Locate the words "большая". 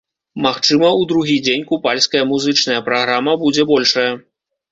3.73-4.09